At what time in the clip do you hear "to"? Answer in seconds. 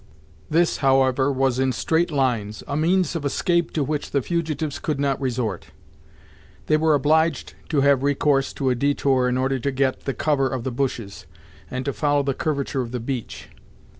3.73-3.83, 7.69-7.81, 8.53-8.71, 9.59-9.71, 11.85-11.93